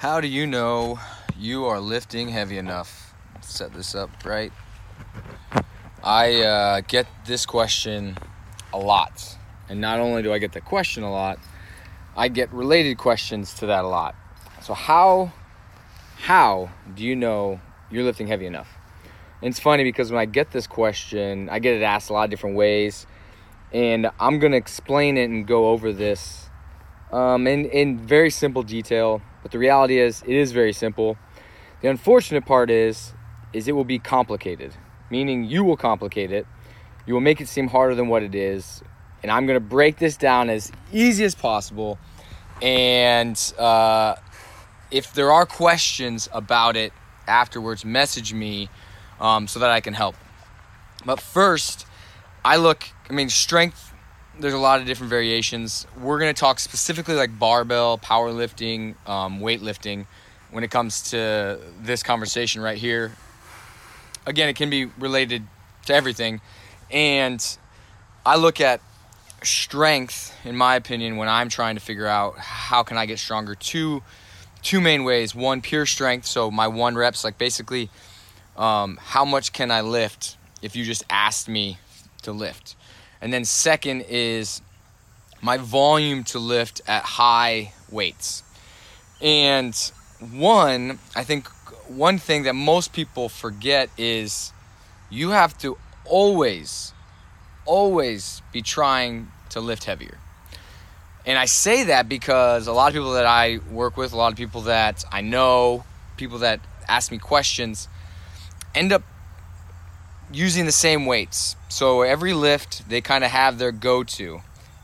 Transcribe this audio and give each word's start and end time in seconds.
How 0.00 0.22
do 0.22 0.28
you 0.28 0.46
know 0.46 0.98
you 1.38 1.66
are 1.66 1.78
lifting 1.78 2.30
heavy 2.30 2.56
enough? 2.56 3.12
Set 3.42 3.74
this 3.74 3.94
up 3.94 4.08
right. 4.24 4.50
I 6.02 6.40
uh, 6.40 6.80
get 6.88 7.06
this 7.26 7.44
question 7.44 8.16
a 8.72 8.78
lot. 8.78 9.36
And 9.68 9.78
not 9.78 10.00
only 10.00 10.22
do 10.22 10.32
I 10.32 10.38
get 10.38 10.52
the 10.52 10.62
question 10.62 11.02
a 11.02 11.12
lot, 11.12 11.38
I 12.16 12.28
get 12.28 12.50
related 12.50 12.96
questions 12.96 13.52
to 13.56 13.66
that 13.66 13.84
a 13.84 13.88
lot. 13.88 14.14
So 14.62 14.72
how 14.72 15.34
how 16.16 16.70
do 16.94 17.04
you 17.04 17.14
know 17.14 17.60
you're 17.90 18.04
lifting 18.04 18.26
heavy 18.26 18.46
enough? 18.46 18.70
And 19.42 19.50
it's 19.50 19.60
funny 19.60 19.84
because 19.84 20.10
when 20.10 20.18
I 20.18 20.24
get 20.24 20.50
this 20.50 20.66
question, 20.66 21.50
I 21.50 21.58
get 21.58 21.74
it 21.74 21.82
asked 21.82 22.08
a 22.08 22.14
lot 22.14 22.24
of 22.24 22.30
different 22.30 22.56
ways, 22.56 23.06
and 23.70 24.10
I'm 24.18 24.38
gonna 24.38 24.56
explain 24.56 25.18
it 25.18 25.28
and 25.28 25.46
go 25.46 25.68
over 25.68 25.92
this 25.92 26.48
um, 27.12 27.46
in 27.46 27.66
in 27.66 27.98
very 27.98 28.30
simple 28.30 28.62
detail. 28.62 29.20
But 29.42 29.52
the 29.52 29.58
reality 29.58 29.98
is, 29.98 30.22
it 30.22 30.34
is 30.34 30.52
very 30.52 30.72
simple. 30.72 31.16
The 31.80 31.88
unfortunate 31.88 32.44
part 32.44 32.70
is, 32.70 33.14
is 33.52 33.68
it 33.68 33.72
will 33.72 33.84
be 33.84 33.98
complicated, 33.98 34.74
meaning 35.10 35.44
you 35.44 35.64
will 35.64 35.76
complicate 35.76 36.30
it. 36.32 36.46
You 37.06 37.14
will 37.14 37.20
make 37.20 37.40
it 37.40 37.48
seem 37.48 37.68
harder 37.68 37.94
than 37.94 38.08
what 38.08 38.22
it 38.22 38.34
is, 38.34 38.82
and 39.22 39.32
I'm 39.32 39.46
gonna 39.46 39.60
break 39.60 39.98
this 39.98 40.16
down 40.16 40.50
as 40.50 40.70
easy 40.92 41.24
as 41.24 41.34
possible. 41.34 41.98
And 42.62 43.36
uh, 43.58 44.16
if 44.90 45.12
there 45.14 45.32
are 45.32 45.46
questions 45.46 46.28
about 46.32 46.76
it 46.76 46.92
afterwards, 47.26 47.84
message 47.84 48.34
me 48.34 48.68
um, 49.18 49.48
so 49.48 49.60
that 49.60 49.70
I 49.70 49.80
can 49.80 49.94
help. 49.94 50.14
But 51.04 51.20
first, 51.20 51.86
I 52.44 52.56
look, 52.56 52.84
I 53.08 53.12
mean, 53.12 53.30
strength, 53.30 53.89
there's 54.40 54.54
a 54.54 54.58
lot 54.58 54.80
of 54.80 54.86
different 54.86 55.10
variations. 55.10 55.86
We're 56.00 56.18
going 56.18 56.34
to 56.34 56.38
talk 56.38 56.58
specifically 56.58 57.14
like 57.14 57.38
barbell, 57.38 57.98
powerlifting, 57.98 58.94
um, 59.08 59.40
weightlifting 59.40 60.06
when 60.50 60.64
it 60.64 60.70
comes 60.70 61.10
to 61.10 61.60
this 61.80 62.02
conversation 62.02 62.60
right 62.60 62.78
here. 62.78 63.12
Again, 64.26 64.48
it 64.48 64.56
can 64.56 64.70
be 64.70 64.86
related 64.86 65.44
to 65.86 65.94
everything. 65.94 66.40
And 66.90 67.44
I 68.24 68.36
look 68.36 68.60
at 68.60 68.80
strength, 69.42 70.34
in 70.44 70.56
my 70.56 70.76
opinion, 70.76 71.16
when 71.16 71.28
I'm 71.28 71.48
trying 71.48 71.76
to 71.76 71.80
figure 71.80 72.06
out 72.06 72.38
how 72.38 72.82
can 72.82 72.96
I 72.96 73.06
get 73.06 73.18
stronger. 73.18 73.54
Two, 73.54 74.02
two 74.62 74.80
main 74.80 75.04
ways. 75.04 75.34
One, 75.34 75.62
pure 75.62 75.86
strength. 75.86 76.26
So 76.26 76.50
my 76.50 76.68
one 76.68 76.96
reps, 76.96 77.24
like 77.24 77.38
basically 77.38 77.90
um, 78.56 78.98
how 79.00 79.24
much 79.24 79.52
can 79.52 79.70
I 79.70 79.80
lift 79.80 80.36
if 80.62 80.76
you 80.76 80.84
just 80.84 81.04
asked 81.08 81.48
me 81.48 81.78
to 82.22 82.32
lift? 82.32 82.76
And 83.20 83.32
then 83.32 83.44
second 83.44 84.02
is 84.08 84.62
my 85.42 85.56
volume 85.56 86.24
to 86.24 86.38
lift 86.38 86.80
at 86.86 87.02
high 87.02 87.72
weights. 87.90 88.42
And 89.20 89.74
one, 90.32 90.98
I 91.14 91.24
think 91.24 91.48
one 91.88 92.18
thing 92.18 92.44
that 92.44 92.54
most 92.54 92.92
people 92.92 93.28
forget 93.28 93.90
is 93.98 94.52
you 95.10 95.30
have 95.30 95.58
to 95.58 95.76
always, 96.04 96.92
always 97.64 98.42
be 98.52 98.62
trying 98.62 99.30
to 99.50 99.60
lift 99.60 99.84
heavier. 99.84 100.18
And 101.26 101.38
I 101.38 101.44
say 101.44 101.84
that 101.84 102.08
because 102.08 102.66
a 102.66 102.72
lot 102.72 102.88
of 102.88 102.94
people 102.94 103.12
that 103.12 103.26
I 103.26 103.58
work 103.70 103.96
with, 103.96 104.12
a 104.12 104.16
lot 104.16 104.32
of 104.32 104.38
people 104.38 104.62
that 104.62 105.04
I 105.12 105.20
know, 105.20 105.84
people 106.16 106.38
that 106.38 106.60
ask 106.88 107.12
me 107.12 107.18
questions, 107.18 107.88
end 108.74 108.92
up 108.92 109.02
using 110.32 110.66
the 110.66 110.72
same 110.72 111.06
weights. 111.06 111.56
So 111.68 112.02
every 112.02 112.32
lift, 112.32 112.88
they 112.88 113.00
kind 113.00 113.24
of 113.24 113.30
have 113.30 113.58
their 113.58 113.72
go 113.72 114.04
to, 114.04 114.40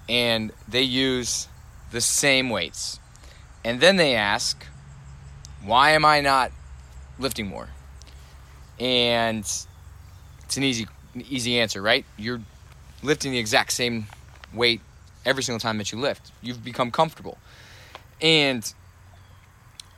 and 0.09 0.53
they 0.69 0.83
use 0.83 1.49
the 1.91 2.01
same 2.01 2.51
weights. 2.51 2.99
And 3.65 3.81
then 3.81 3.97
they 3.97 4.15
ask, 4.15 4.65
why 5.65 5.91
am 5.91 6.05
I 6.05 6.21
not 6.21 6.53
lifting 7.19 7.47
more? 7.49 7.69
And 8.79 9.41
it's 9.41 10.57
an 10.57 10.63
easy 10.63 10.87
easy 11.31 11.59
answer, 11.59 11.81
right? 11.81 12.05
You're 12.19 12.43
lifting 13.03 13.33
the 13.33 13.39
exact 13.39 13.73
same 13.73 14.07
weight 14.53 14.81
every 15.25 15.43
single 15.43 15.61
time 15.61 15.79
that 15.79 15.91
you 15.93 15.99
lift. 15.99 16.31
You've 16.43 16.63
become 16.63 16.91
comfortable. 16.91 17.39
And 18.21 18.73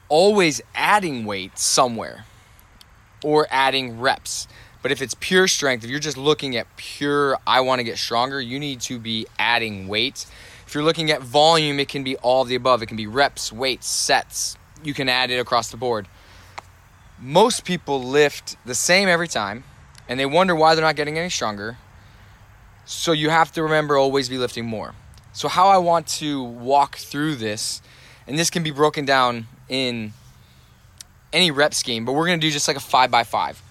always 0.09 0.61
adding 0.75 1.25
weight 1.25 1.59
somewhere 1.59 2.25
or 3.25 3.47
adding 3.51 4.01
reps. 4.01 4.49
But 4.83 4.93
if 4.93 5.03
it's 5.03 5.15
pure 5.15 5.49
strength, 5.49 5.85
if 5.85 5.91
you're 5.91 5.99
just 5.99 6.17
looking 6.17 6.57
at 6.57 6.67
pure, 6.77 7.37
I 7.47 7.61
want 7.61 7.81
to 7.81 7.85
get 7.85 7.99
stronger, 7.99 8.41
you 8.41 8.59
need 8.59 8.81
to 8.83 8.99
be 8.99 9.27
adding 9.39 9.89
weight. 9.89 10.27
If 10.67 10.75
you're 10.75 10.85
looking 10.85 11.11
at 11.11 11.23
volume, 11.23 11.81
it 11.81 11.89
can 11.89 12.05
be 12.05 12.17
all 12.17 12.43
of 12.43 12.49
the 12.49 12.55
above. 12.55 12.83
It 12.83 12.87
can 12.87 12.97
be 12.97 13.07
reps, 13.07 13.53
weights, 13.53 13.89
sets. 13.89 14.57
You 14.85 14.95
can 14.95 15.09
add 15.09 15.31
it 15.31 15.39
across 15.39 15.71
the 15.71 15.77
board. 15.77 16.07
Most 17.19 17.65
people 17.65 18.03
lift 18.03 18.57
the 18.65 18.75
same 18.75 19.09
every 19.09 19.27
time, 19.27 19.65
and 20.09 20.21
they 20.21 20.27
wonder 20.27 20.55
why 20.55 20.75
they're 20.75 20.85
not 20.85 20.95
getting 20.95 21.19
any 21.19 21.31
stronger. 21.31 21.79
So 22.85 23.13
you 23.13 23.31
have 23.31 23.51
to 23.53 23.63
remember 23.63 23.97
always 23.97 24.29
be 24.29 24.39
lifting 24.39 24.65
more. 24.65 24.95
So, 25.33 25.49
how 25.49 25.69
I 25.69 25.79
want 25.79 26.07
to 26.19 26.43
walk 26.43 26.97
through 26.97 27.37
this, 27.37 27.83
and 28.27 28.39
this 28.39 28.51
can 28.51 28.63
be 28.63 28.71
broken 28.71 29.05
down 29.05 29.47
in 29.69 30.13
any 31.33 31.51
rep 31.51 31.75
scheme, 31.75 32.05
but 32.05 32.13
we're 32.13 32.27
gonna 32.27 32.39
do 32.39 32.51
just 32.51 32.67
like 32.67 32.77
a 32.77 32.81
five 32.81 33.11
by 33.11 33.25
five. 33.25 33.63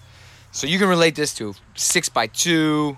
So 0.50 0.66
you 0.66 0.78
can 0.78 0.88
relate 0.88 1.14
this 1.14 1.34
to 1.34 1.54
six 1.74 2.08
by 2.08 2.26
two, 2.26 2.96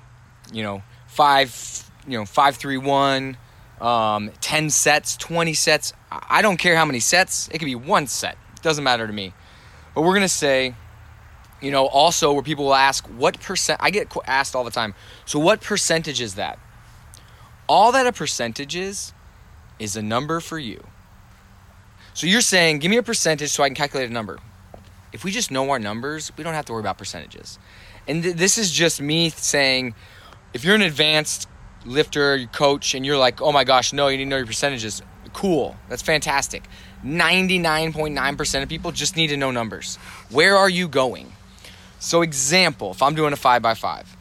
you 0.53 0.63
know, 0.63 0.83
five, 1.09 1.91
you 2.07 2.17
know, 2.17 2.25
five 2.25 2.57
three 2.57 2.79
one, 2.79 3.37
um, 3.81 4.31
ten 4.41 4.71
sets, 4.71 5.17
twenty 5.17 5.55
sets. 5.55 5.93
I 6.11 6.43
don't 6.43 6.57
care 6.57 6.77
how 6.77 6.85
many 6.85 7.01
sets. 7.01 7.49
It 7.49 7.59
could 7.59 7.67
be 7.67 7.75
one 7.75 8.07
set. 8.07 8.37
It 8.55 8.63
doesn't 8.63 8.85
matter 8.85 9.07
to 9.07 9.13
me. 9.13 9.35
But 9.95 10.03
we're 10.03 10.15
gonna 10.15 10.29
say, 10.29 10.75
you 11.61 11.71
know, 11.71 11.87
also 11.87 12.33
where 12.33 12.43
people 12.43 12.67
will 12.67 12.75
ask 12.75 13.07
what 13.07 13.41
percent. 13.41 13.81
I 13.83 13.91
get 13.91 14.15
asked 14.27 14.55
all 14.55 14.65
the 14.65 14.71
time. 14.71 14.95
So 15.27 15.39
what 15.39 15.61
percentage 15.61 16.21
is 16.21 16.37
that? 16.37 16.59
All 17.69 17.93
that 17.93 18.07
a 18.07 18.13
percentage 18.13 18.75
is, 18.75 19.13
is 19.79 19.97
a 19.97 20.03
number 20.03 20.41
for 20.41 20.59
you. 20.59 20.85
So 22.15 22.27
you're 22.27 22.41
saying, 22.41 22.81
give 22.81 22.91
me 22.91 22.97
a 22.97 23.03
percentage 23.03 23.51
so 23.51 23.63
I 23.63 23.69
can 23.69 23.77
calculate 23.77 24.11
a 24.11 24.13
number 24.13 24.39
if 25.13 25.25
we 25.25 25.31
just 25.31 25.51
know 25.51 25.69
our 25.71 25.79
numbers, 25.79 26.33
we 26.37 26.45
don't 26.45 26.55
have 26.55 26.65
to 26.67 26.73
worry 26.73 26.81
about 26.81 26.99
percentages. 26.99 27.59
And 28.07 28.23
th- 28.23 28.37
this 28.37 28.59
is 28.59 28.71
just 28.71 29.01
me 29.01 29.31
saying, 29.31 29.95
if 30.53 30.65
you're 30.65 30.75
an 30.75 30.83
advanced 30.83 31.49
lifter, 31.85 32.47
coach, 32.47 32.95
and 32.95 33.05
you're 33.05 33.19
like, 33.19 33.41
oh 33.41 33.53
my 33.53 33.65
gosh, 33.65 33.93
no, 33.93 34.09
you 34.09 34.19
need 34.19 34.25
to 34.25 34.31
know 34.31 34.37
your 34.37 34.47
percentages. 34.47 35.03
Cool, 35.33 35.77
that's 35.89 36.03
fantastic. 36.03 36.65
99.9% 37.05 38.63
of 38.63 38.69
people 38.69 38.93
just 38.93 39.17
need 39.17 39.29
to 39.29 39.37
know 39.37 39.51
numbers. 39.51 39.97
Where 40.31 40.57
are 40.57 40.69
you 40.69 40.89
going? 40.89 41.33
So, 41.99 42.23
example, 42.23 42.93
if 42.93 43.03
I'm 43.03 43.15
doing 43.15 43.33
a 43.33 43.37
five 43.37 43.63
by 43.63 43.75
five, 43.75 44.17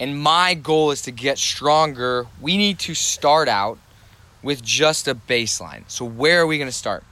and 0.00 0.18
my 0.18 0.54
goal 0.54 0.90
is 0.90 1.02
to 1.02 1.10
get 1.10 1.38
stronger, 1.38 2.26
we 2.40 2.56
need 2.56 2.78
to 2.80 2.94
start 2.94 3.48
out 3.48 3.78
with 4.42 4.62
just 4.62 5.08
a 5.08 5.14
baseline. 5.14 5.84
So, 5.88 6.04
where 6.04 6.40
are 6.40 6.46
we 6.46 6.58
going 6.58 6.68
to 6.68 6.76
start? 6.76 7.04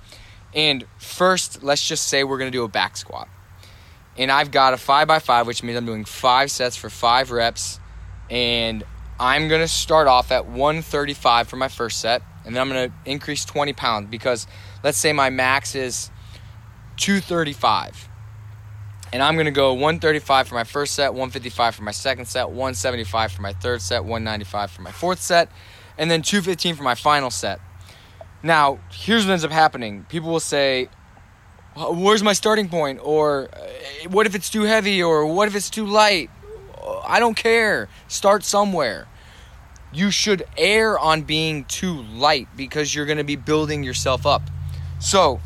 And 0.54 0.84
first, 0.98 1.62
let's 1.62 1.86
just 1.86 2.06
say 2.08 2.24
we're 2.24 2.38
to 2.50 2.56
do 2.56 2.64
a 2.64 2.68
back 2.68 2.96
squat. 2.96 3.28
And 4.18 4.30
I've 4.30 4.50
got 4.50 4.72
a 4.72 4.78
5 4.78 5.06
by 5.06 5.18
5 5.18 5.46
which 5.46 5.62
means 5.62 5.76
I'm 5.76 5.86
doing 5.86 6.04
5 6.04 6.50
sets 6.50 6.76
for 6.76 6.88
5 6.88 7.30
reps. 7.30 7.80
And 8.30 8.84
I'm 9.18 9.48
to 9.60 9.68
start 9.68 10.08
off 10.08 10.32
at 10.32 10.46
135 10.46 11.48
for 11.48 11.56
my 11.56 11.68
first 11.68 12.00
set. 12.00 12.22
And 12.44 12.54
then 12.54 12.62
I'm 12.62 12.68
to 12.90 13.10
increase 13.10 13.44
20 13.44 13.72
pounds 13.72 14.08
because 14.10 14.46
let's 14.82 14.98
say 14.98 15.12
my 15.12 15.30
max 15.30 15.74
is 15.74 16.10
235. 16.96 18.08
And 19.12 19.22
I'm 19.22 19.34
going 19.34 19.46
to 19.46 19.52
go 19.52 19.72
135 19.72 20.48
for 20.48 20.54
my 20.56 20.64
first 20.64 20.94
set, 20.94 21.12
155 21.12 21.74
for 21.74 21.82
my 21.82 21.90
second 21.92 22.26
set, 22.26 22.48
175 22.48 23.32
for 23.32 23.42
my 23.42 23.52
third 23.52 23.80
set, 23.80 24.04
195 24.04 24.70
for 24.70 24.82
my 24.82 24.90
fourth 24.90 25.20
set, 25.20 25.48
and 25.96 26.10
then 26.10 26.22
215 26.22 26.74
for 26.74 26.82
my 26.82 26.94
final 26.94 27.30
set. 27.30 27.60
Now, 28.46 28.78
here's 28.92 29.24
what 29.24 29.32
ends 29.32 29.44
up 29.44 29.50
happening. 29.50 30.06
People 30.08 30.30
will 30.30 30.40
say, 30.40 30.88
Where's 31.76 32.22
my 32.22 32.32
starting 32.32 32.68
point? 32.68 33.00
Or 33.02 33.50
uh, 33.52 34.08
what 34.08 34.26
if 34.26 34.34
it's 34.34 34.48
too 34.48 34.62
heavy? 34.62 35.02
Or 35.02 35.26
what 35.26 35.48
if 35.48 35.54
it's 35.54 35.68
too 35.68 35.84
light? 35.84 36.30
I 37.06 37.20
don't 37.20 37.36
care. 37.36 37.88
Start 38.08 38.44
somewhere. 38.44 39.08
You 39.92 40.10
should 40.10 40.44
err 40.56 40.98
on 40.98 41.22
being 41.22 41.64
too 41.64 42.02
light 42.02 42.48
because 42.56 42.94
you're 42.94 43.04
going 43.04 43.18
to 43.18 43.24
be 43.24 43.36
building 43.36 43.82
yourself 43.82 44.24
up. 44.24 44.42
So, 45.00 45.40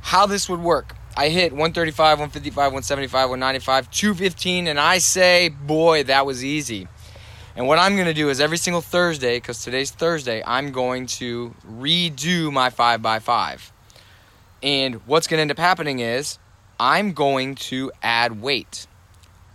how 0.00 0.26
this 0.26 0.48
would 0.48 0.60
work 0.60 0.96
I 1.16 1.28
hit 1.28 1.52
135, 1.52 2.18
155, 2.18 2.56
175, 2.56 3.30
195, 3.30 3.90
215, 3.90 4.66
and 4.68 4.78
I 4.78 4.98
say, 4.98 5.48
boy, 5.48 6.04
that 6.04 6.24
was 6.24 6.44
easy. 6.44 6.88
And 7.56 7.66
what 7.66 7.78
I'm 7.78 7.96
going 7.96 8.06
to 8.06 8.14
do 8.14 8.28
is 8.28 8.40
every 8.40 8.56
single 8.56 8.80
Thursday, 8.80 9.36
because 9.36 9.62
today's 9.62 9.90
Thursday, 9.90 10.42
I'm 10.46 10.70
going 10.70 11.06
to 11.06 11.54
redo 11.66 12.52
my 12.52 12.70
5x5. 12.70 13.70
And 14.62 14.94
what's 15.06 15.26
going 15.26 15.38
to 15.38 15.42
end 15.42 15.50
up 15.50 15.58
happening 15.58 15.98
is 15.98 16.38
I'm 16.78 17.12
going 17.12 17.56
to 17.56 17.90
add 18.02 18.40
weight. 18.40 18.86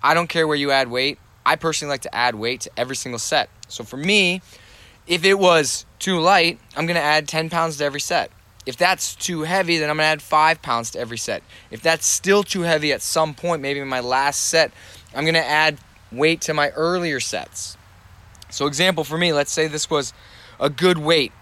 I 0.03 0.13
don't 0.13 0.27
care 0.27 0.47
where 0.47 0.57
you 0.57 0.71
add 0.71 0.89
weight. 0.89 1.19
I 1.45 1.55
personally 1.55 1.91
like 1.91 2.01
to 2.01 2.13
add 2.13 2.35
weight 2.35 2.61
to 2.61 2.71
every 2.77 2.95
single 2.95 3.19
set. 3.19 3.49
So 3.69 3.83
for 3.83 3.97
me, 3.97 4.41
if 5.07 5.23
it 5.23 5.39
was 5.39 5.85
too 5.99 6.19
light, 6.19 6.59
I'm 6.75 6.85
going 6.85 6.95
to 6.95 7.01
add 7.01 7.27
10 7.27 7.49
pounds 7.49 7.77
to 7.77 7.85
every 7.85 8.01
set. 8.01 8.29
If 8.65 8.77
that's 8.77 9.15
too 9.15 9.43
heavy, 9.43 9.77
then 9.77 9.91
I'm 9.91 9.97
gonna 9.97 10.07
add 10.07 10.23
five 10.23 10.59
pounds 10.61 10.89
to 10.91 10.99
every 10.99 11.19
set. 11.19 11.43
If 11.69 11.81
that's 11.81 12.05
still 12.05 12.41
too 12.41 12.61
heavy 12.61 12.91
at 12.91 13.03
some 13.03 13.35
point, 13.35 13.61
maybe 13.61 13.79
in 13.79 13.87
my 13.87 13.99
last 13.99 14.41
set, 14.47 14.71
I'm 15.13 15.23
gonna 15.23 15.37
add 15.37 15.77
weight 16.11 16.41
to 16.41 16.53
my 16.55 16.69
earlier 16.71 17.19
sets. 17.19 17.77
So, 18.55 18.67
example 18.67 19.03
for 19.03 19.17
me, 19.17 19.33
let's 19.33 19.51
say 19.51 19.67
this 19.67 19.89
was 19.89 20.13
a 20.61 20.69
good 20.69 20.97
weight. 20.97 21.33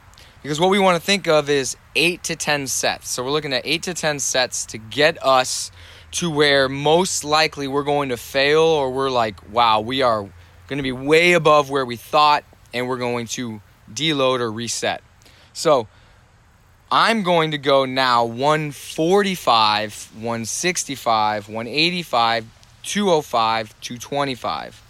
Because 0.41 0.59
what 0.59 0.71
we 0.71 0.79
want 0.79 0.99
to 0.99 1.05
think 1.05 1.27
of 1.27 1.47
is 1.47 1.77
eight 1.95 2.23
to 2.23 2.35
10 2.35 2.65
sets. 2.65 3.07
So, 3.07 3.23
we're 3.23 3.29
looking 3.29 3.53
at 3.53 3.61
eight 3.65 3.83
to 3.83 3.93
10 3.93 4.17
sets 4.17 4.65
to 4.65 4.79
get 4.79 5.23
us 5.23 5.69
to 6.13 6.31
where 6.31 6.67
most 6.67 7.23
likely 7.23 7.67
we're 7.67 7.83
going 7.83 8.09
to 8.09 8.17
fail 8.17 8.63
or 8.63 8.89
we're 8.89 9.11
like, 9.11 9.47
wow, 9.51 9.79
we 9.79 10.01
are 10.01 10.27
going 10.67 10.77
to 10.77 10.81
be 10.81 10.91
way 10.91 11.33
above 11.33 11.69
where 11.69 11.85
we 11.85 11.97
thought 11.97 12.45
and 12.73 12.87
we're 12.87 12.97
going 12.97 13.27
to 13.27 13.61
deload 13.93 14.39
or 14.39 14.51
reset. 14.51 15.03
So, 15.53 15.87
I'm 16.91 17.21
going 17.21 17.51
to 17.51 17.59
go 17.59 17.85
now 17.85 18.25
145, 18.25 20.09
165, 20.15 21.47
185, 21.47 22.45
205, 22.81 23.81
225. 23.81 24.82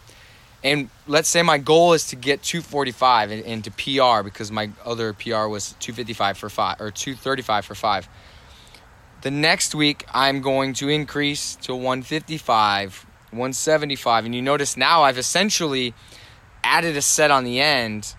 And 0.63 0.89
let's 1.07 1.27
say 1.27 1.41
my 1.41 1.57
goal 1.57 1.93
is 1.93 2.07
to 2.07 2.15
get 2.15 2.41
245 2.41 3.31
into 3.31 3.69
PR 3.71 4.23
because 4.23 4.49
my 4.49 4.69
other 4.85 5.13
PR 5.13 5.47
was 5.47 5.75
255 5.79 6.37
for 6.37 6.49
5 6.49 6.79
or 6.79 6.89
235 6.89 7.65
for 7.65 7.75
5. 7.75 8.09
The 9.21 9.31
next 9.31 9.75
week 9.75 10.05
I'm 10.13 10.41
going 10.41 10.73
to 10.75 10.87
increase 10.87 11.55
to 11.57 11.75
155, 11.75 13.05
175 13.31 14.25
and 14.25 14.33
you 14.33 14.41
notice 14.41 14.77
now 14.77 15.03
I've 15.03 15.17
essentially 15.17 15.93
added 16.63 16.95
a 16.95 17.01
set 17.01 17.29
on 17.29 17.43
the 17.43 17.59
end 17.59 18.15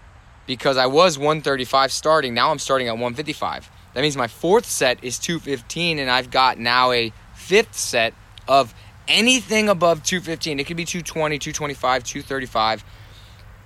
because 0.46 0.76
I 0.76 0.86
was 0.86 1.18
135 1.18 1.92
starting. 1.92 2.34
Now 2.34 2.50
I'm 2.50 2.58
starting 2.58 2.88
at 2.88 2.92
155. 2.92 3.70
That 3.94 4.00
means 4.02 4.16
my 4.16 4.26
fourth 4.26 4.66
set 4.66 5.02
is 5.02 5.18
215 5.18 5.98
and 5.98 6.10
I've 6.10 6.30
got 6.30 6.58
now 6.58 6.92
a 6.92 7.10
fifth 7.34 7.74
set 7.74 8.12
of 8.46 8.74
anything 9.08 9.68
above 9.68 10.02
215. 10.02 10.60
It 10.60 10.64
could 10.66 10.76
be 10.76 10.84
220, 10.84 11.38
225, 11.38 12.04
235. 12.04 12.84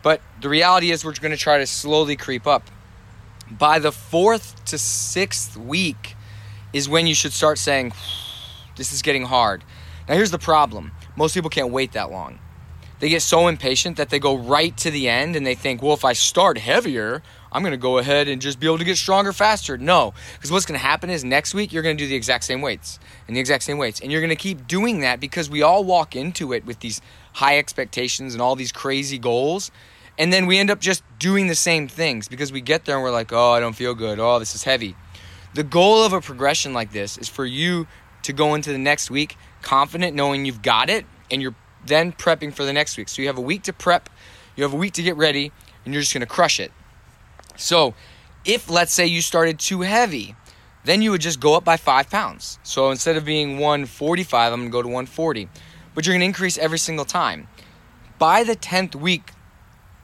But 0.03 0.21
the 0.41 0.49
reality 0.49 0.91
is, 0.91 1.05
we're 1.05 1.15
going 1.15 1.33
to 1.33 1.37
try 1.37 1.59
to 1.59 1.67
slowly 1.67 2.17
creep 2.17 2.47
up. 2.47 2.71
By 3.51 3.79
the 3.79 3.93
fourth 3.93 4.65
to 4.67 4.79
sixth 4.79 5.57
week 5.57 6.17
is 6.73 6.89
when 6.89 7.07
you 7.07 7.15
should 7.15 7.33
start 7.33 7.59
saying, 7.59 7.93
This 8.77 8.93
is 8.93 9.03
getting 9.03 9.25
hard. 9.25 9.65
Now, 10.09 10.15
here's 10.15 10.31
the 10.31 10.39
problem 10.39 10.93
most 11.17 11.35
people 11.35 11.51
can't 11.51 11.71
wait 11.71 11.93
that 11.93 12.11
long. 12.11 12.39
They 13.01 13.09
get 13.09 13.23
so 13.23 13.47
impatient 13.47 13.97
that 13.97 14.11
they 14.11 14.19
go 14.19 14.37
right 14.37 14.77
to 14.79 14.91
the 14.91 15.09
end 15.09 15.37
and 15.37 15.47
they 15.47 15.55
think, 15.55 15.83
Well, 15.83 15.95
if 15.95 16.05
I 16.05 16.13
start 16.13 16.59
heavier, 16.59 17.23
I'm 17.51 17.63
going 17.63 17.73
to 17.73 17.79
go 17.79 17.99
ahead 17.99 18.29
and 18.29 18.43
just 18.43 18.61
be 18.61 18.67
able 18.67 18.79
to 18.79 18.85
get 18.85 18.97
stronger 18.97 19.33
faster. 19.33 19.79
No, 19.79 20.13
because 20.35 20.51
what's 20.51 20.67
going 20.67 20.79
to 20.79 20.85
happen 20.85 21.09
is 21.09 21.25
next 21.25 21.55
week 21.55 21.73
you're 21.73 21.83
going 21.83 21.97
to 21.97 22.05
do 22.05 22.09
the 22.09 22.17
exact 22.17 22.45
same 22.45 22.61
weights 22.61 22.99
and 23.27 23.37
the 23.37 23.41
exact 23.41 23.65
same 23.65 23.79
weights. 23.79 24.01
And 24.01 24.13
you're 24.13 24.21
going 24.21 24.31
to 24.31 24.37
keep 24.37 24.67
doing 24.67 25.01
that 25.01 25.21
because 25.21 25.49
we 25.49 25.63
all 25.63 25.85
walk 25.85 26.15
into 26.17 26.53
it 26.53 26.67
with 26.67 26.81
these 26.81 27.01
high 27.35 27.59
expectations 27.59 28.35
and 28.35 28.43
all 28.43 28.57
these 28.57 28.73
crazy 28.73 29.19
goals. 29.19 29.71
And 30.19 30.33
then 30.33 30.47
we 30.47 30.59
end 30.59 30.71
up 30.71 30.81
just 30.81 31.05
doing 31.19 31.47
the 31.47 31.55
same 31.55 31.87
things 31.87 32.29
because 32.29 32.51
we 32.51 32.61
get 32.61 32.85
there 32.85 32.97
and 32.97 33.05
we're 33.05 33.13
like, 33.13 33.33
oh, 33.33 33.53
I 33.53 33.61
don't 33.61 33.77
feel 33.77 33.95
good. 33.95 34.19
Oh, 34.19 34.39
this 34.39 34.55
is 34.55 34.65
heavy. 34.65 34.97
The 35.55 35.63
goal 35.63 36.03
of 36.03 36.13
a 36.13 36.21
progression 36.21 36.75
like 36.75 36.93
this 36.93 37.17
is 37.17 37.29
for 37.29 37.47
you 37.47 37.87
to 38.23 38.33
go 38.33 38.55
into 38.55 38.73
the 38.73 38.79
next 38.79 39.11
week 39.11 39.37
confident, 39.63 40.15
knowing 40.15 40.45
you've 40.45 40.63
got 40.63 40.91
it, 40.91 41.07
and 41.31 41.41
you're 41.41 41.55
then 41.85 42.13
prepping 42.13 42.53
for 42.53 42.65
the 42.65 42.73
next 42.73 42.97
week. 42.97 43.09
So 43.09 43.23
you 43.23 43.29
have 43.29 43.39
a 43.39 43.43
week 43.43 43.63
to 43.65 43.73
prep, 43.73 44.09
you 44.57 44.65
have 44.65 44.73
a 44.73 44.77
week 44.77 44.95
to 44.95 45.03
get 45.03 45.17
ready, 45.17 45.53
and 45.85 45.95
you're 45.95 46.03
just 46.03 46.13
going 46.13 46.21
to 46.21 46.27
crush 46.27 46.61
it. 46.61 46.73
So, 47.57 47.95
if 48.45 48.71
let's 48.71 48.93
say 48.93 49.07
you 49.07 49.21
started 49.21 49.59
too 49.59 49.83
heavy, 49.83 50.37
then 50.85 51.03
you 51.03 51.11
would 51.11 51.21
just 51.21 51.39
go 51.39 51.55
up 51.55 51.65
by 51.65 51.77
five 51.77 52.09
pounds. 52.09 52.59
So 52.63 52.91
instead 52.91 53.17
of 53.17 53.25
being 53.25 53.59
145, 53.59 54.53
I'm 54.53 54.61
gonna 54.61 54.71
go 54.71 54.81
to 54.81 54.89
140. 54.89 55.49
But 55.95 56.07
you're 56.07 56.15
gonna 56.15 56.25
increase 56.25 56.57
every 56.57 56.79
single 56.79 57.05
time. 57.05 57.49
By 58.19 58.43
the 58.43 58.57
10th 58.57 58.95
week, 58.95 59.33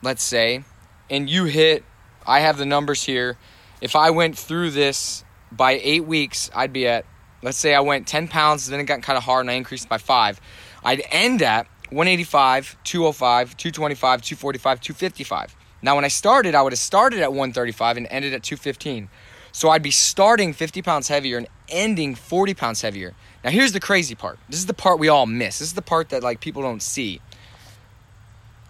let's 0.03 0.23
say, 0.23 0.65
and 1.09 1.31
you 1.31 1.45
hit, 1.45 1.85
I 2.27 2.41
have 2.41 2.59
the 2.59 2.67
numbers 2.67 3.05
here. 3.05 3.39
If 3.81 3.97
I 3.97 4.11
went 4.11 4.37
through 4.37 4.71
this 4.73 5.25
by 5.51 5.81
eight 5.83 6.05
weeks, 6.05 6.51
I'd 6.55 6.73
be 6.73 6.87
at, 6.87 7.07
let's 7.43 7.59
say 7.59 7.75
I 7.75 7.81
went 7.81 8.07
10 8.07 8.29
pounds, 8.29 8.67
then 8.67 8.79
it 8.79 8.85
got 8.85 9.03
kind 9.03 9.17
of 9.17 9.25
hard 9.25 9.43
and 9.43 9.51
I 9.51 9.55
increased 9.55 9.89
by 9.89 9.99
five. 9.99 10.41
I'd 10.85 11.03
end 11.11 11.43
at 11.43 11.67
185, 11.91 12.77
205, 12.85 13.57
225, 13.57 14.23
245, 14.23 14.81
255. 14.81 15.57
Now, 15.83 15.97
when 15.97 16.05
I 16.05 16.09
started, 16.09 16.55
I 16.55 16.63
would 16.63 16.73
have 16.73 16.79
started 16.79 17.21
at 17.21 17.31
135 17.31 17.97
and 17.97 18.07
ended 18.11 18.35
at 18.35 18.43
215. 18.43 19.09
So 19.53 19.71
I'd 19.71 19.83
be 19.83 19.91
starting 19.91 20.53
50 20.53 20.83
pounds 20.83 21.09
heavier 21.09 21.39
and 21.39 21.47
ending 21.69 22.15
40 22.15 22.55
pounds 22.55 22.83
heavier. 22.83 23.15
Now, 23.45 23.51
here's 23.51 23.73
the 23.73 23.81
crazy 23.81 24.15
part. 24.15 24.39
This 24.49 24.59
is 24.59 24.67
the 24.67 24.75
part 24.75 24.99
we 24.99 25.09
all 25.09 25.27
miss. 25.27 25.59
This 25.59 25.69
is 25.69 25.75
the 25.75 25.83
part 25.83 26.09
that 26.09 26.23
like 26.23 26.41
people 26.41 26.63
don't 26.63 26.83
see. 26.83 27.21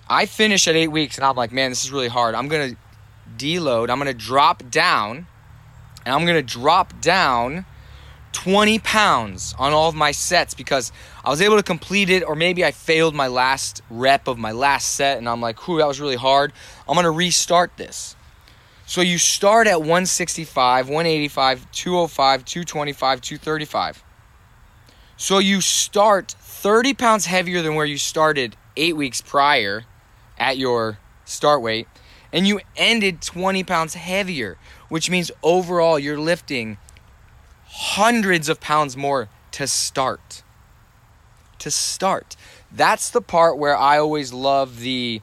I 0.08 0.26
finish 0.26 0.69
at 0.69 0.76
eight 0.76 0.88
weeks 0.88 1.16
and 1.16 1.25
I'm 1.25 1.37
like, 1.37 1.52
man, 1.52 1.70
this 1.70 1.84
is 1.84 1.90
really 1.90 2.08
hard. 2.08 2.34
I'm 2.34 2.49
gonna 2.49 2.76
deload. 3.37 3.88
I'm 3.88 3.99
gonna 3.99 4.12
drop 4.12 4.69
down, 4.70 5.26
and 6.05 6.14
I'm 6.14 6.26
gonna 6.26 6.43
drop 6.43 7.00
down 7.00 7.64
20 8.34 8.81
pounds 8.81 9.54
on 9.58 9.72
all 9.72 9.88
of 9.88 9.94
my 9.94 10.10
sets 10.10 10.52
because 10.52 10.92
I 11.25 11.31
was 11.31 11.40
able 11.40 11.56
to 11.56 11.62
complete 11.62 12.10
it, 12.10 12.22
or 12.22 12.34
maybe 12.34 12.64
I 12.64 12.72
failed 12.72 13.14
my 13.14 13.28
last 13.28 13.81
rep 13.88 14.28
of 14.28 14.36
my 14.36 14.52
last 14.52 14.94
set, 14.94 15.16
and 15.16 15.28
I'm 15.28 15.40
like, 15.40 15.66
whew, 15.66 15.78
that 15.78 15.88
was 15.88 16.00
really 16.00 16.16
hard. 16.16 16.52
I'm 16.86 16.96
gonna 16.96 17.10
restart 17.10 17.76
this. 17.76 18.16
So 18.86 19.00
you 19.00 19.16
start 19.16 19.66
at 19.66 19.81
165, 19.81 20.88
185, 20.88 21.70
205, 21.72 22.44
225, 22.44 23.20
235. 23.22 24.04
So 25.16 25.38
you 25.38 25.60
start 25.62 26.34
30 26.38 26.92
pounds 26.92 27.26
heavier 27.26 27.62
than 27.62 27.76
where 27.76 27.87
you 27.87 27.96
started 27.96 28.56
eight 28.76 28.96
weeks 28.96 29.22
prior 29.22 29.84
at 30.37 30.58
your 30.58 30.98
start 31.25 31.62
weight, 31.62 31.88
and 32.32 32.46
you 32.46 32.60
ended 32.76 33.22
20 33.22 33.64
pounds 33.64 33.94
heavier, 33.94 34.58
which 34.88 35.08
means 35.08 35.30
overall 35.42 35.98
you're 35.98 36.19
lifting 36.19 36.76
hundreds 37.75 38.49
of 38.49 38.61
pounds 38.61 38.97
more 38.97 39.29
to 39.50 39.67
start. 39.67 40.43
To 41.59 41.71
start. 41.71 42.37
That's 42.71 43.11
the 43.11 43.21
part 43.21 43.59
where 43.59 43.76
I 43.76 43.99
always 43.99 44.32
love 44.32 44.79
the 44.79 45.21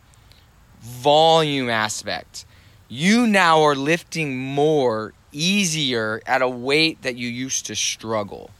volume 0.81 1.69
aspect. 1.69 2.45
You 2.89 3.25
now 3.25 3.62
are 3.62 3.75
lifting 3.75 4.38
more 4.38 5.13
easier 5.31 6.22
at 6.25 6.41
a 6.41 6.50
weight 6.50 7.01
that 7.03 7.15
you 7.15 7.29
used 7.29 7.67
to 7.67 7.75
struggle. 7.75 8.51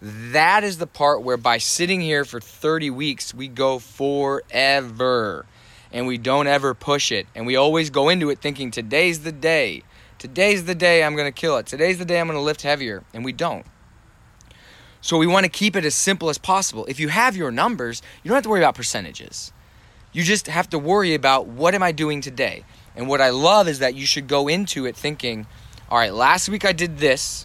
That 0.00 0.62
is 0.62 0.78
the 0.78 0.86
part 0.86 1.22
where 1.22 1.36
by 1.36 1.58
sitting 1.58 2.00
here 2.00 2.24
for 2.24 2.40
30 2.40 2.90
weeks, 2.90 3.34
we 3.34 3.48
go 3.48 3.80
forever 3.80 5.46
and 5.92 6.06
we 6.06 6.16
don't 6.16 6.46
ever 6.46 6.74
push 6.74 7.10
it. 7.10 7.26
And 7.34 7.44
we 7.46 7.56
always 7.56 7.90
go 7.90 8.08
into 8.08 8.30
it 8.30 8.38
thinking 8.38 8.70
today's 8.70 9.20
the 9.20 9.32
day. 9.32 9.82
Today's 10.22 10.66
the 10.66 10.76
day 10.76 11.02
I'm 11.02 11.16
going 11.16 11.26
to 11.26 11.32
kill 11.32 11.56
it. 11.56 11.66
Today's 11.66 11.98
the 11.98 12.04
day 12.04 12.20
I'm 12.20 12.28
going 12.28 12.38
to 12.38 12.44
lift 12.44 12.62
heavier. 12.62 13.02
And 13.12 13.24
we 13.24 13.32
don't. 13.32 13.66
So 15.00 15.18
we 15.18 15.26
want 15.26 15.46
to 15.46 15.50
keep 15.50 15.74
it 15.74 15.84
as 15.84 15.96
simple 15.96 16.30
as 16.30 16.38
possible. 16.38 16.86
If 16.86 17.00
you 17.00 17.08
have 17.08 17.36
your 17.36 17.50
numbers, 17.50 18.02
you 18.22 18.28
don't 18.28 18.36
have 18.36 18.44
to 18.44 18.48
worry 18.48 18.60
about 18.60 18.76
percentages. 18.76 19.52
You 20.12 20.22
just 20.22 20.46
have 20.46 20.70
to 20.70 20.78
worry 20.78 21.14
about 21.14 21.48
what 21.48 21.74
am 21.74 21.82
I 21.82 21.90
doing 21.90 22.20
today? 22.20 22.64
And 22.94 23.08
what 23.08 23.20
I 23.20 23.30
love 23.30 23.66
is 23.66 23.80
that 23.80 23.96
you 23.96 24.06
should 24.06 24.28
go 24.28 24.46
into 24.46 24.86
it 24.86 24.94
thinking, 24.94 25.48
all 25.90 25.98
right, 25.98 26.14
last 26.14 26.48
week 26.48 26.64
I 26.64 26.70
did 26.70 26.98
this. 26.98 27.44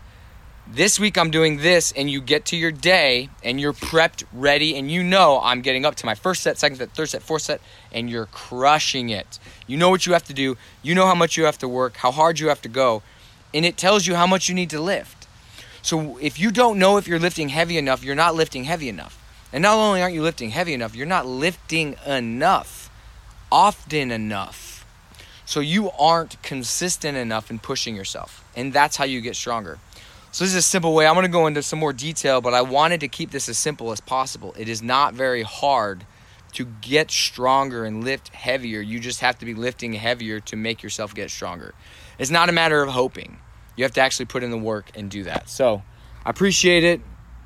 This 0.70 1.00
week 1.00 1.18
I'm 1.18 1.32
doing 1.32 1.58
this, 1.58 1.94
and 1.94 2.10
you 2.10 2.20
get 2.20 2.44
to 2.48 2.58
your 2.58 2.72
day 2.72 3.30
and 3.42 3.60
you're 3.60 3.72
prepped, 3.72 4.26
ready, 4.34 4.76
and 4.76 4.92
you 4.92 5.02
know 5.02 5.40
I'm 5.42 5.62
getting 5.62 5.86
up 5.86 5.96
to 5.96 6.06
my 6.06 6.14
first 6.14 6.44
set, 6.44 6.58
second 6.58 6.78
set, 6.78 6.92
third 6.92 7.08
set, 7.08 7.24
fourth 7.24 7.44
set, 7.44 7.62
and 7.90 8.10
you're 8.10 8.26
crushing 8.26 9.08
it. 9.08 9.40
You 9.66 9.78
know 9.78 9.90
what 9.90 10.06
you 10.06 10.12
have 10.12 10.26
to 10.26 10.34
do, 10.34 10.58
you 10.84 10.94
know 10.94 11.06
how 11.06 11.16
much 11.16 11.38
you 11.38 11.46
have 11.46 11.58
to 11.60 11.70
work, 11.70 11.96
how 11.96 12.12
hard 12.12 12.40
you 12.40 12.50
have 12.50 12.62
to 12.64 12.70
go, 12.70 13.02
and 13.54 13.66
it 13.66 13.78
tells 13.78 14.08
you 14.08 14.16
how 14.16 14.28
much 14.28 14.50
you 14.50 14.56
need 14.56 14.70
to 14.72 14.82
lift. 14.82 15.26
So 15.82 16.18
if 16.18 16.38
you 16.38 16.52
don't 16.52 16.78
know 16.78 16.98
if 16.98 17.08
you're 17.08 17.18
lifting 17.18 17.48
heavy 17.48 17.78
enough, 17.78 18.04
you're 18.04 18.14
not 18.14 18.36
lifting 18.36 18.66
heavy 18.66 18.90
enough. 18.90 19.18
And 19.54 19.62
not 19.62 19.78
only 19.78 20.02
aren't 20.02 20.16
you 20.16 20.22
lifting 20.22 20.50
heavy 20.50 20.74
enough, 20.74 20.98
you're 20.98 21.06
not 21.06 21.26
lifting 21.26 21.96
enough, 22.06 22.90
often 23.50 24.12
enough. 24.12 24.86
So 25.46 25.62
you 25.62 25.92
aren't 25.92 26.44
consistent 26.44 27.16
enough 27.16 27.50
in 27.50 27.60
pushing 27.60 27.96
yourself. 27.96 28.44
And 28.54 28.74
that's 28.74 28.98
how 28.98 29.06
you 29.06 29.22
get 29.22 29.38
stronger. 29.38 29.80
So 30.32 30.44
this 30.44 30.52
is 30.52 30.56
a 30.56 30.62
simple 30.62 30.94
way. 30.94 31.08
I'm 31.08 31.14
going 31.14 31.26
to 31.26 31.32
go 31.32 31.48
into 31.48 31.64
some 31.64 31.80
more 31.80 31.94
detail, 31.94 32.42
but 32.42 32.54
I 32.54 32.62
wanted 32.62 33.00
to 33.00 33.08
keep 33.08 33.32
this 33.32 33.50
as 33.50 33.58
simple 33.58 33.92
as 33.92 34.02
possible. 34.02 34.54
It 34.58 34.70
is 34.70 34.84
not 34.84 35.14
very 35.14 35.42
hard 35.42 36.06
to 36.54 36.66
get 36.66 37.10
stronger 37.10 37.86
and 37.86 38.04
lift 38.04 38.30
heavier. 38.30 38.82
You 38.82 39.00
just 39.00 39.22
have 39.22 39.40
to 39.40 39.46
be 39.46 39.54
lifting 39.54 39.94
heavier 39.94 40.40
to 40.42 40.56
make 40.56 40.84
yourself 40.84 41.16
get 41.16 41.32
stronger. 41.32 41.74
It's 42.20 42.32
not 42.32 42.50
a 42.50 42.52
matter 42.52 42.82
of 42.82 42.90
hoping. 42.90 43.40
You 43.76 43.84
have 43.84 43.94
to 43.94 44.02
actually 44.02 44.26
put 44.26 44.44
in 44.44 44.52
the 44.52 44.58
work 44.58 44.92
and 44.96 45.10
do 45.10 45.24
that. 45.24 45.50
So, 45.50 45.82
I 46.26 46.30
appreciate 46.30 46.84
it. 46.84 47.02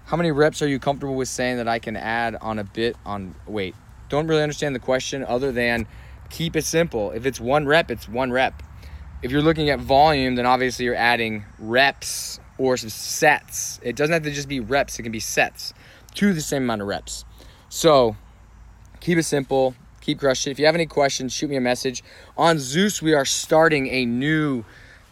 How 0.05 0.17
many 0.17 0.31
reps 0.31 0.61
are 0.61 0.67
you 0.67 0.79
comfortable 0.79 1.15
with 1.15 1.29
saying 1.29 1.57
that 1.57 1.67
I 1.67 1.79
can 1.79 1.95
add 1.95 2.35
on 2.35 2.59
a 2.59 2.63
bit 2.63 2.97
on 3.05 3.35
weight? 3.45 3.75
Don't 4.09 4.27
really 4.27 4.43
understand 4.43 4.75
the 4.75 4.79
question 4.79 5.23
other 5.23 5.53
than 5.53 5.87
keep 6.29 6.55
it 6.55 6.65
simple. 6.65 7.11
If 7.11 7.25
it's 7.25 7.39
one 7.39 7.65
rep, 7.65 7.89
it's 7.89 8.09
one 8.09 8.31
rep. 8.31 8.61
if 9.21 9.31
you're 9.31 9.41
looking 9.41 9.69
at 9.69 9.79
volume, 9.79 10.35
then 10.35 10.45
obviously 10.45 10.83
you're 10.83 10.95
adding 10.95 11.45
reps 11.59 12.40
or 12.61 12.77
some 12.77 12.89
sets. 12.89 13.79
It 13.81 13.95
doesn't 13.95 14.13
have 14.13 14.23
to 14.23 14.31
just 14.31 14.47
be 14.47 14.59
reps, 14.59 14.99
it 14.99 15.03
can 15.03 15.11
be 15.11 15.19
sets 15.19 15.73
to 16.15 16.33
the 16.33 16.41
same 16.41 16.63
amount 16.63 16.81
of 16.81 16.87
reps. 16.87 17.25
So 17.69 18.15
keep 18.99 19.17
it 19.17 19.23
simple, 19.23 19.75
keep 19.99 20.19
crushing 20.19 20.51
it. 20.51 20.53
If 20.53 20.59
you 20.59 20.65
have 20.65 20.75
any 20.75 20.85
questions, 20.85 21.33
shoot 21.33 21.49
me 21.49 21.55
a 21.55 21.61
message. 21.61 22.03
On 22.37 22.59
Zeus, 22.59 23.01
we 23.01 23.13
are 23.13 23.25
starting 23.25 23.87
a 23.87 24.05
new 24.05 24.63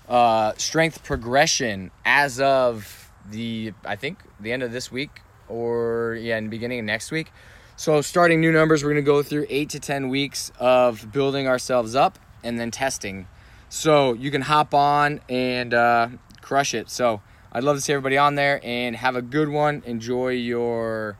uh, 0.07 0.53
strength 0.57 1.03
progression 1.03 1.91
as 2.05 2.39
of 2.39 3.11
the, 3.29 3.73
I 3.83 3.95
think, 3.95 4.19
the 4.39 4.51
end 4.51 4.61
of 4.61 4.71
this 4.71 4.91
week 4.91 5.21
or, 5.47 6.17
yeah, 6.21 6.37
in 6.37 6.45
the 6.45 6.49
beginning 6.49 6.79
of 6.79 6.85
next 6.85 7.09
week. 7.09 7.31
So, 7.75 8.01
starting 8.01 8.41
new 8.41 8.51
numbers, 8.51 8.83
we're 8.83 8.93
to 8.95 9.01
go 9.01 9.23
through 9.23 9.45
eight 9.49 9.69
to 9.69 9.79
10 9.79 10.09
weeks 10.09 10.51
of 10.59 11.11
building 11.13 11.47
ourselves 11.47 11.95
up 11.95 12.19
and 12.43 12.59
then 12.59 12.71
testing. 12.71 13.27
So, 13.69 14.13
you 14.13 14.31
can 14.31 14.41
hop 14.41 14.73
on 14.73 15.21
and 15.29 15.73
uh, 15.73 16.09
crush 16.41 16.73
it. 16.73 16.89
So, 16.89 17.21
I'd 17.51 17.63
love 17.63 17.77
to 17.77 17.81
see 17.81 17.93
everybody 17.93 18.17
on 18.17 18.35
there 18.35 18.59
and 18.63 18.95
have 18.95 19.15
a 19.15 19.21
good 19.21 19.49
one. 19.49 19.81
Enjoy 19.85 20.29
your 20.29 21.17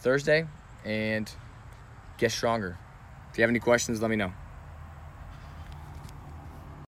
Thursday 0.00 0.46
and 0.84 1.30
get 2.18 2.32
stronger. 2.32 2.76
If 3.30 3.38
you 3.38 3.42
have 3.42 3.50
any 3.50 3.60
questions, 3.60 4.02
let 4.02 4.10
me 4.10 4.16
know. 4.16 4.32